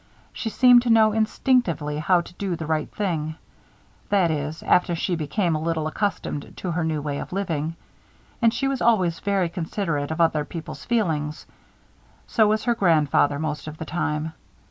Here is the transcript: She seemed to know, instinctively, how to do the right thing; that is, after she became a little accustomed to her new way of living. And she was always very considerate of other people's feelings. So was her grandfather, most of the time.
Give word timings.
She 0.33 0.49
seemed 0.49 0.81
to 0.81 0.89
know, 0.89 1.11
instinctively, 1.11 1.99
how 1.99 2.21
to 2.21 2.33
do 2.33 2.55
the 2.55 2.65
right 2.65 2.89
thing; 2.91 3.35
that 4.09 4.31
is, 4.31 4.63
after 4.63 4.95
she 4.95 5.13
became 5.15 5.53
a 5.55 5.61
little 5.61 5.85
accustomed 5.85 6.53
to 6.57 6.71
her 6.71 6.83
new 6.83 7.03
way 7.03 7.19
of 7.19 7.31
living. 7.31 7.75
And 8.41 8.51
she 8.51 8.67
was 8.67 8.81
always 8.81 9.19
very 9.19 9.47
considerate 9.47 10.09
of 10.09 10.19
other 10.19 10.43
people's 10.43 10.85
feelings. 10.85 11.45
So 12.25 12.47
was 12.47 12.63
her 12.63 12.73
grandfather, 12.73 13.37
most 13.37 13.67
of 13.67 13.77
the 13.77 13.85
time. 13.85 14.33